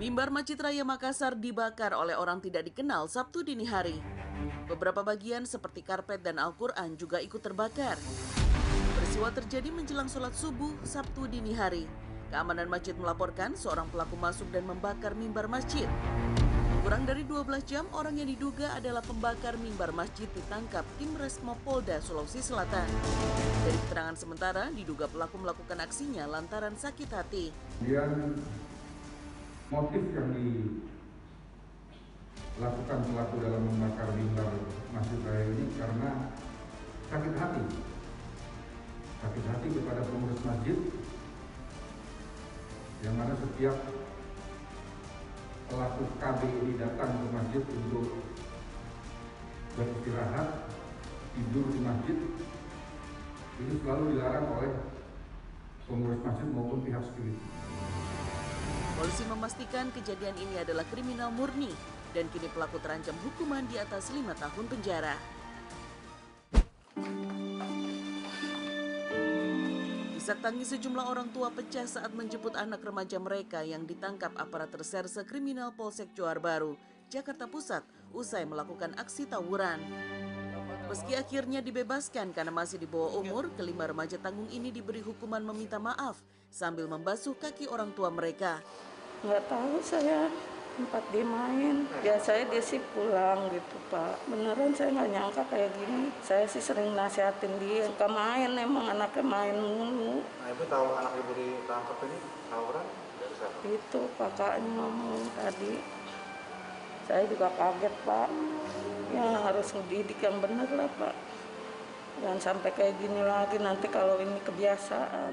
[0.00, 4.00] Mimbar Masjid Raya Makassar dibakar oleh orang tidak dikenal Sabtu dini hari.
[4.64, 8.00] Beberapa bagian seperti karpet dan Al-Quran juga ikut terbakar.
[8.96, 11.84] Peristiwa terjadi menjelang sholat subuh Sabtu dini hari.
[12.32, 15.84] Keamanan masjid melaporkan seorang pelaku masuk dan membakar mimbar masjid.
[16.80, 22.00] Kurang dari 12 jam, orang yang diduga adalah pembakar mimbar masjid ditangkap tim Resmo Polda
[22.00, 22.88] Sulawesi Selatan.
[23.68, 27.52] Dari keterangan sementara, diduga pelaku melakukan aksinya lantaran sakit hati.
[29.70, 30.34] Motif yang
[32.58, 34.50] dilakukan pelaku dalam membakar mimbar
[34.90, 36.34] Masjid Raya ini karena
[37.06, 37.62] sakit hati.
[39.22, 40.74] Sakit hati kepada pengurus masjid
[43.06, 43.78] yang mana setiap
[45.70, 48.10] pelaku KB ini datang ke masjid untuk
[49.78, 50.66] beristirahat,
[51.38, 52.18] tidur di masjid,
[53.62, 54.72] itu selalu dilarang oleh
[55.86, 57.38] pengurus masjid maupun pihak security.
[59.00, 61.72] Polisi memastikan kejadian ini adalah kriminal murni
[62.12, 65.16] dan kini pelaku terancam hukuman di atas lima tahun penjara.
[70.20, 75.24] Isak tangis sejumlah orang tua pecah saat menjemput anak remaja mereka yang ditangkap aparat reserse
[75.24, 76.76] kriminal Polsek Johar Baru,
[77.08, 79.80] Jakarta Pusat, usai melakukan aksi tawuran.
[80.92, 85.80] Meski akhirnya dibebaskan karena masih di bawah umur, kelima remaja tanggung ini diberi hukuman meminta
[85.80, 86.20] maaf
[86.50, 88.58] sambil membasuh kaki orang tua mereka.
[89.20, 90.32] Nggak tahu saya
[90.80, 91.84] tempat dia main.
[92.00, 94.16] Ya saya dia sih pulang gitu Pak.
[94.32, 96.08] Beneran saya nggak nyangka kayak gini.
[96.24, 97.84] Saya sih sering nasihatin dia.
[97.84, 100.24] Suka main emang anaknya main mulu.
[100.24, 102.86] Nah ibu tahu anak ibu ditangkap ini tawuran
[103.20, 103.56] dari siapa?
[103.68, 105.74] Itu kakaknya ngomong tadi.
[107.04, 108.28] Saya juga kaget Pak.
[109.12, 111.14] Ya harus ngedidik yang bener lah Pak.
[112.24, 115.32] Jangan sampai kayak gini lagi nanti kalau ini kebiasaan.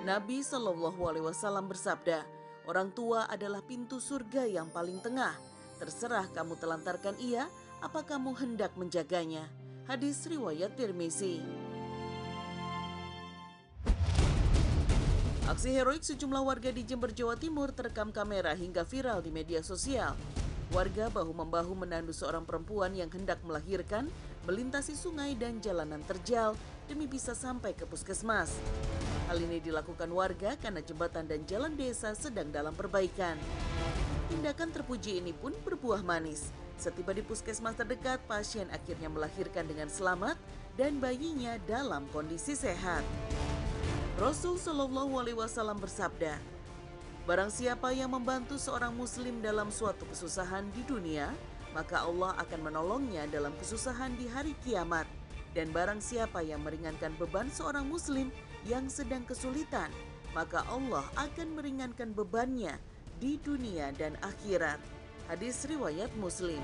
[0.00, 2.24] Nabi Shallallahu Alaihi Wasallam bersabda,
[2.64, 5.36] orang tua adalah pintu surga yang paling tengah.
[5.76, 7.44] Terserah kamu telantarkan ia,
[7.84, 9.44] apa kamu hendak menjaganya.
[9.84, 11.44] Hadis riwayat Tirmizi.
[15.52, 20.16] Aksi heroik sejumlah warga di Jember, Jawa Timur terekam kamera hingga viral di media sosial.
[20.72, 24.08] Warga bahu-membahu menandu seorang perempuan yang hendak melahirkan,
[24.48, 26.56] melintasi sungai dan jalanan terjal
[26.88, 28.56] demi bisa sampai ke puskesmas.
[29.30, 33.38] Hal ini dilakukan warga karena jembatan dan jalan desa sedang dalam perbaikan.
[34.26, 36.50] Tindakan terpuji ini pun berbuah manis.
[36.74, 40.34] Setiba di puskesmas terdekat, pasien akhirnya melahirkan dengan selamat
[40.74, 43.06] dan bayinya dalam kondisi sehat.
[44.18, 46.34] Rasul Shallallahu Alaihi Wasallam bersabda,
[47.22, 51.30] Barang siapa yang membantu seorang muslim dalam suatu kesusahan di dunia,
[51.70, 55.06] maka Allah akan menolongnya dalam kesusahan di hari kiamat.
[55.54, 58.34] Dan barang siapa yang meringankan beban seorang muslim
[58.68, 59.88] yang sedang kesulitan,
[60.36, 62.76] maka Allah akan meringankan bebannya
[63.20, 64.80] di dunia dan akhirat.
[65.28, 66.60] Hadis riwayat Muslim.